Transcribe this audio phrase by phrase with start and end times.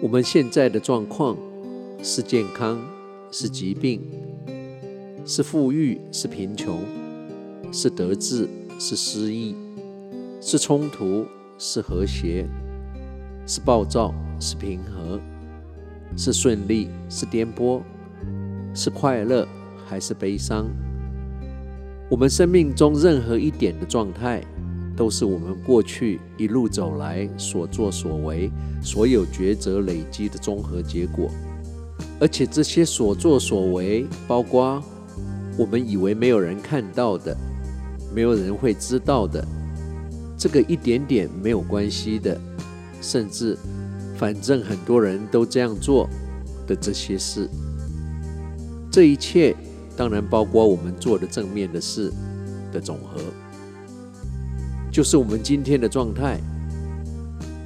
[0.00, 1.36] 我们现在的状况
[2.02, 2.80] 是健康，
[3.30, 4.00] 是疾病，
[5.26, 6.80] 是富裕，是贫穷，
[7.70, 8.48] 是得志，
[8.78, 9.54] 是失意，
[10.40, 11.26] 是冲突，
[11.58, 12.46] 是和谐，
[13.46, 15.20] 是暴躁，是平和，
[16.16, 17.82] 是顺利，是颠簸，
[18.72, 19.46] 是快乐，
[19.84, 20.66] 还是悲伤？
[22.08, 24.42] 我们生命中任何一点的状态，
[24.98, 28.50] 都是我们过去一路走来所作所为、
[28.82, 31.30] 所有抉择累积的综合结果，
[32.18, 34.82] 而且这些所作所为，包括
[35.56, 37.36] 我们以为没有人看到的、
[38.12, 39.46] 没有人会知道的，
[40.36, 42.36] 这个一点点没有关系的，
[43.00, 43.56] 甚至
[44.16, 46.08] 反正很多人都这样做
[46.66, 47.48] 的这些事，
[48.90, 49.54] 这一切
[49.96, 52.12] 当然包括我们做的正面的事
[52.72, 53.20] 的总和。
[54.98, 56.40] 就是我们今天的状态，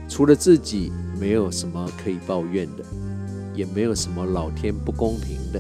[0.07, 2.85] 除了自己，没有什么可以抱怨的，
[3.55, 5.59] 也没有什么老天不公平的，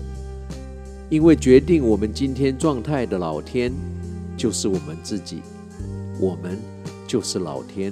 [1.09, 3.73] 因为决定我们今天状态的老天，
[4.37, 5.41] 就是我们自己，
[6.21, 6.59] 我们
[7.09, 7.91] 就是老天。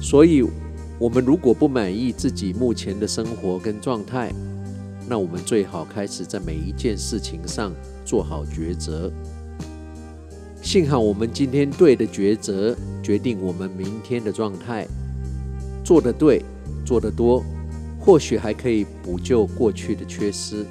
[0.00, 0.42] 所以，
[0.98, 4.32] 我们如果不满意自己目前的生活跟状态，
[5.06, 7.70] 那我们最好开始在每一件事情上
[8.02, 9.12] 做好抉择。
[10.66, 14.84] 幸好我们今天对的抉择，决定我们明天的状态。
[15.84, 16.42] 做得对，
[16.84, 17.40] 做得多，
[18.00, 20.66] 或许还可以补救过去的缺失。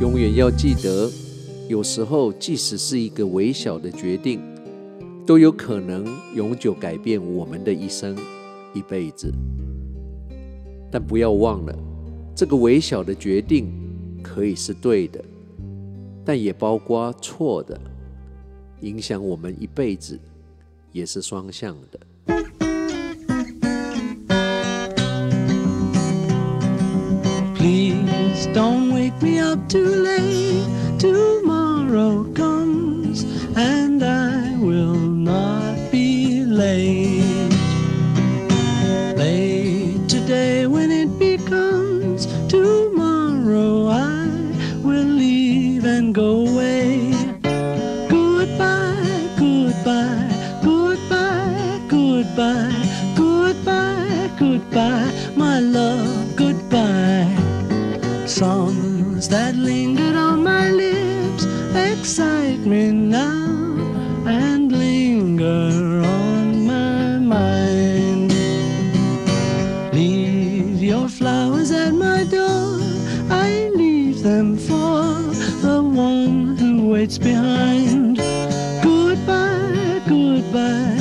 [0.00, 1.10] 永远要记得，
[1.66, 4.40] 有时候即使是一个微小的决定，
[5.26, 8.16] 都有可能永久改变我们的一生、
[8.72, 9.34] 一辈子。
[10.92, 11.76] 但不要忘了，
[12.36, 13.66] 这个微小的决定
[14.22, 15.24] 可以是对的，
[16.24, 17.76] 但也包括错的。
[18.80, 20.18] 影响我们一辈子，
[20.92, 22.00] 也是双向的。
[27.54, 30.85] Please don't wake me up too late.
[54.56, 57.28] Goodbye, my love, goodbye.
[58.24, 61.44] Songs that lingered on my lips
[61.74, 63.52] excite me now
[64.26, 68.32] and linger on my mind.
[69.92, 72.80] Leave your flowers at my door,
[73.28, 75.20] I leave them for
[75.66, 78.16] the one who waits behind.
[78.82, 80.95] Goodbye goodbye,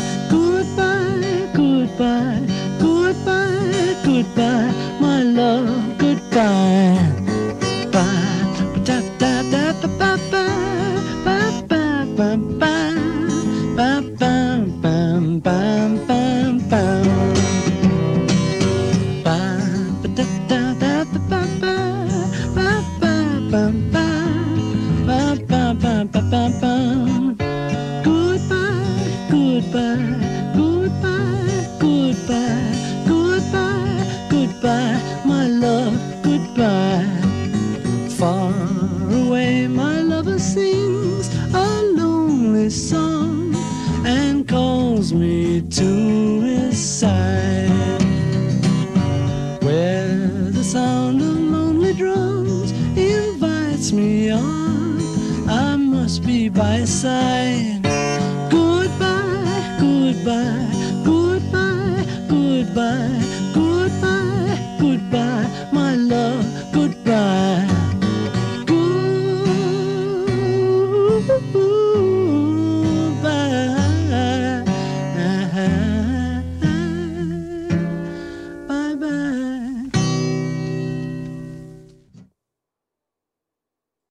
[29.75, 31.67] Goodbye, goodbye.
[31.81, 37.05] Goodbye, goodbye, goodbye, my love, goodbye.
[38.17, 38.53] Far
[39.11, 43.53] away, my lover sings a lonely song
[44.05, 47.69] and calls me to his side.
[49.61, 50.15] Where
[50.51, 55.01] the sound of lonely drums invites me on,
[55.49, 57.84] I must be by his side.